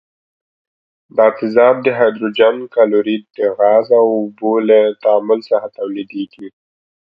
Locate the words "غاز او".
3.57-4.07